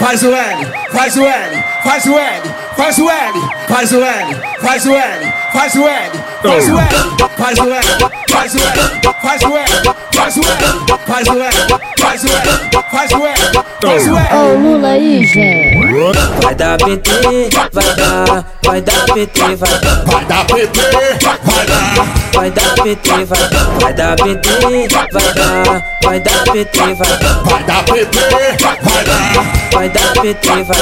[0.00, 4.42] faz o L, faz o L, faz o L, faz o L, faz o L,
[4.62, 6.90] faz o L, faz o L, faz o L,
[7.36, 8.00] faz o L,
[8.32, 8.92] faz o L,
[9.22, 9.82] faz o L,
[10.16, 10.70] faz o L,
[11.06, 11.52] faz o L,
[11.98, 14.34] faz o L, faz o L, faz o L.
[14.34, 16.20] Ô Lula aí, gente.
[16.42, 21.38] Vai dar PT, vai dar, vai dar PT, vai dar, Vai dar PT, vai dar,
[21.44, 22.19] vai dar
[22.90, 24.48] PT, vai dar, vai dar PT,
[24.90, 26.94] vai dar, vai dar PT, vai
[27.44, 28.18] vai dar PT,
[28.82, 29.46] vai dar.
[29.72, 30.76] vai dar PT, vai.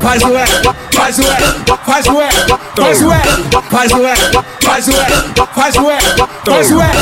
[0.00, 0.48] Faz o L,
[0.92, 1.54] faz o L,
[1.84, 2.34] faz o L,
[2.80, 3.22] faz o L,
[3.70, 4.18] faz o L,
[4.64, 5.06] faz o L,
[5.54, 6.94] faz o L, faz o L.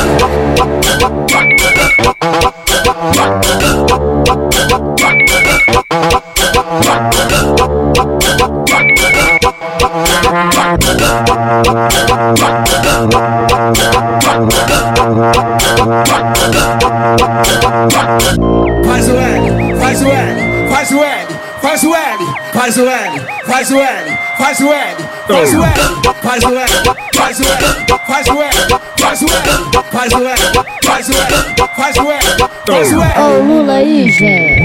[18.87, 21.27] Faz o L, faz o L, faz o L,
[21.63, 24.97] faz o L, faz o L, faz o L, faz o L,
[25.29, 25.77] faz o L,
[26.23, 26.67] faz o L,
[27.15, 27.69] faz o L,
[28.07, 29.53] faz o L, faz o L,
[29.91, 30.37] faz o L,
[30.83, 31.37] faz o L,
[31.77, 33.13] faz o L, faz o L.
[33.19, 34.63] Ô Lula aí, gente.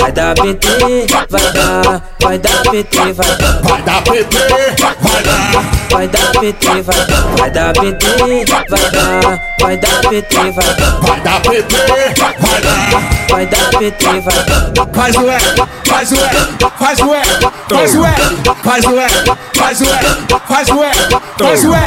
[0.00, 5.33] Vai dar PT, vai dar, vai dar PT, vai dar, Vai dar PT, vai dar
[6.44, 8.06] PT, vai dar, vai dar PT,
[8.50, 8.78] vai dar,
[9.60, 11.76] vai dar PT, vai dar, vai dar PT,
[12.18, 13.00] vai dar.
[13.30, 14.86] vai dar PT, vai dar.
[14.94, 15.40] Faz o L,
[15.86, 17.24] faz o L, faz o L,
[17.70, 18.12] faz o L,
[18.62, 19.10] faz o L,
[19.54, 20.04] faz o L,
[20.46, 20.94] faz o L,
[21.38, 21.84] faz o L.